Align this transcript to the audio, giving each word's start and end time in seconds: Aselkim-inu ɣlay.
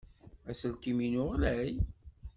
Aselkim-inu 0.49 1.23
ɣlay. 1.31 1.71